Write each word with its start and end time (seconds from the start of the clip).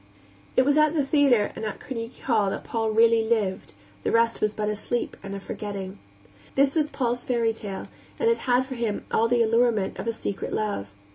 It 0.57 0.65
was 0.65 0.77
at 0.79 0.95
the 0.95 1.05
theater 1.05 1.51
and 1.55 1.63
at 1.63 1.79
Carnegie 1.79 2.21
Hall 2.23 2.49
that 2.49 2.63
Paul 2.63 2.89
really 2.89 3.21
lived; 3.23 3.73
the 4.01 4.11
rest 4.11 4.41
was 4.41 4.51
but 4.51 4.67
a 4.67 4.73
sleep 4.75 5.15
and 5.21 5.35
a 5.35 5.39
forgetting. 5.39 5.99
This 6.55 6.73
was 6.75 6.89
Paul's 6.89 7.23
fairy 7.23 7.53
tale, 7.53 7.85
and 8.17 8.27
it 8.27 8.39
had 8.49 8.65
for 8.65 8.73
him 8.73 9.05
all 9.11 9.27
the 9.27 9.43
allurement 9.43 9.99
of 9.99 10.07
a 10.07 10.11
secret 10.11 10.53
love. 10.53 10.91